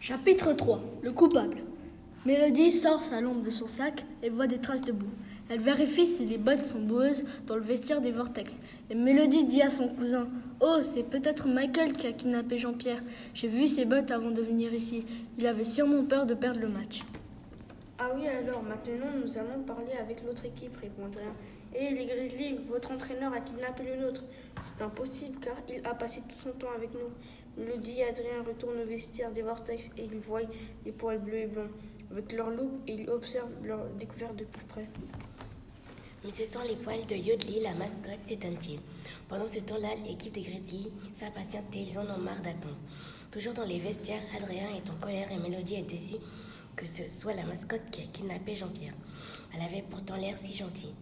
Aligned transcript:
Chapitre 0.00 0.52
3 0.52 0.80
Le 1.02 1.10
coupable. 1.10 1.56
Mélodie 2.24 2.70
sort 2.70 3.02
sa 3.02 3.20
lampe 3.20 3.42
de 3.42 3.50
son 3.50 3.66
sac 3.66 4.06
et 4.22 4.30
voit 4.30 4.46
des 4.46 4.58
traces 4.58 4.82
de 4.82 4.92
boue. 4.92 5.10
Elle 5.48 5.58
vérifie 5.58 6.06
si 6.06 6.24
les 6.24 6.38
bottes 6.38 6.64
sont 6.64 6.78
boueuses 6.80 7.24
dans 7.48 7.56
le 7.56 7.62
vestiaire 7.62 8.00
des 8.00 8.12
Vortex. 8.12 8.60
Et 8.90 8.94
Mélodie 8.94 9.42
dit 9.42 9.60
à 9.60 9.70
son 9.70 9.88
cousin 9.88 10.28
Oh, 10.60 10.76
c'est 10.82 11.02
peut-être 11.02 11.48
Michael 11.48 11.94
qui 11.94 12.06
a 12.06 12.12
kidnappé 12.12 12.58
Jean-Pierre. 12.58 13.02
J'ai 13.34 13.48
vu 13.48 13.66
ses 13.66 13.86
bottes 13.86 14.12
avant 14.12 14.30
de 14.30 14.40
venir 14.40 14.72
ici. 14.72 15.04
Il 15.36 15.48
avait 15.48 15.64
sûrement 15.64 16.04
peur 16.04 16.26
de 16.26 16.34
perdre 16.34 16.60
le 16.60 16.68
match. 16.68 17.02
Ah 18.00 18.10
oui, 18.14 18.28
alors 18.28 18.62
maintenant 18.62 19.10
nous 19.24 19.38
allons 19.38 19.64
parler 19.66 19.92
avec 20.00 20.22
l'autre 20.22 20.44
équipe, 20.44 20.76
répond 20.76 21.06
Adrien. 21.06 21.34
Hé 21.74 21.90
les 21.90 22.06
Grizzlies, 22.06 22.54
votre 22.68 22.92
entraîneur 22.92 23.32
a 23.32 23.40
kidnappé 23.40 23.82
le 23.82 23.96
nôtre. 23.96 24.22
C'est 24.64 24.82
impossible 24.84 25.40
car 25.40 25.56
il 25.68 25.84
a 25.84 25.94
passé 25.94 26.22
tout 26.28 26.36
son 26.40 26.52
temps 26.52 26.70
avec 26.76 26.90
nous. 26.94 27.10
Melody 27.56 27.98
et 27.98 28.04
Adrien 28.04 28.44
retournent 28.46 28.80
au 28.80 28.86
vestiaire 28.86 29.32
des 29.32 29.42
Vortex 29.42 29.90
et 29.98 30.04
ils 30.04 30.18
voient 30.20 30.42
des 30.84 30.92
poils 30.92 31.18
bleus 31.18 31.38
et 31.38 31.46
blonds 31.48 31.70
avec 32.12 32.30
leur 32.32 32.50
loupe 32.50 32.80
et 32.86 32.92
ils 32.92 33.10
observent 33.10 33.50
leur 33.64 33.84
découverte 33.98 34.36
de 34.36 34.44
plus 34.44 34.64
près. 34.66 34.86
Mais 36.22 36.30
ce 36.30 36.44
sont 36.44 36.62
les 36.62 36.76
poils 36.76 37.04
de 37.04 37.16
Yodli, 37.16 37.60
la 37.62 37.74
mascotte, 37.74 38.24
s'étonne-t-il. 38.24 38.78
Pendant 39.28 39.48
ce 39.48 39.58
temps-là, 39.58 39.88
l'équipe 40.06 40.32
des 40.32 40.42
Grizzlies 40.42 40.92
s'impatiente 41.14 41.64
et 41.74 41.80
ils 41.80 41.98
en 41.98 42.04
ont 42.04 42.18
marre 42.18 42.42
d'attendre. 42.42 42.78
Toujours 43.32 43.54
dans 43.54 43.64
les 43.64 43.80
vestiaires, 43.80 44.22
Adrien 44.36 44.68
est 44.76 44.88
en 44.88 44.94
colère 45.00 45.32
et 45.32 45.36
Mélodie 45.36 45.74
est 45.74 45.82
déçue 45.82 46.16
que 46.78 46.86
ce 46.86 47.08
soit 47.08 47.34
la 47.34 47.42
mascotte 47.42 47.90
qui 47.90 48.02
a 48.02 48.06
kidnappé 48.06 48.54
Jean-Pierre. 48.54 48.94
Elle 49.52 49.62
avait 49.62 49.82
pourtant 49.82 50.16
l'air 50.16 50.38
si 50.38 50.54
gentille. 50.54 50.94